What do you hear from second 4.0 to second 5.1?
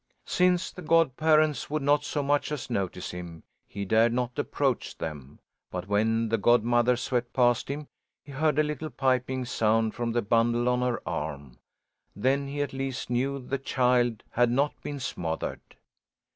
not approach